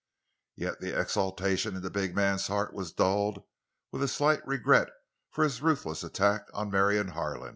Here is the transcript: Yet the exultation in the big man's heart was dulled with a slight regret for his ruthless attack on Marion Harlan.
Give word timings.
Yet 0.55 0.81
the 0.81 0.99
exultation 0.99 1.75
in 1.75 1.83
the 1.83 1.91
big 1.91 2.15
man's 2.15 2.47
heart 2.47 2.73
was 2.73 2.91
dulled 2.91 3.43
with 3.91 4.01
a 4.01 4.07
slight 4.07 4.43
regret 4.47 4.89
for 5.29 5.43
his 5.43 5.61
ruthless 5.61 6.03
attack 6.03 6.47
on 6.55 6.71
Marion 6.71 7.09
Harlan. 7.09 7.49